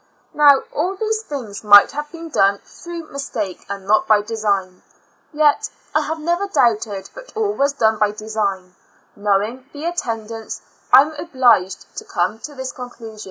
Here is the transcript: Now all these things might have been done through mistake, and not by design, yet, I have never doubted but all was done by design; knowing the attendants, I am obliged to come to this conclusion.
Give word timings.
Now 0.33 0.61
all 0.73 0.95
these 0.95 1.21
things 1.21 1.63
might 1.63 1.91
have 1.91 2.11
been 2.11 2.29
done 2.29 2.59
through 2.65 3.11
mistake, 3.11 3.63
and 3.69 3.85
not 3.85 4.07
by 4.07 4.23
design, 4.23 4.81
yet, 5.31 5.69
I 5.93 6.01
have 6.07 6.17
never 6.19 6.47
doubted 6.47 7.11
but 7.13 7.31
all 7.37 7.53
was 7.53 7.73
done 7.73 7.99
by 7.99 8.09
design; 8.09 8.73
knowing 9.15 9.69
the 9.73 9.85
attendants, 9.85 10.63
I 10.91 11.01
am 11.03 11.11
obliged 11.11 11.85
to 11.97 12.03
come 12.03 12.39
to 12.39 12.55
this 12.55 12.71
conclusion. 12.71 13.19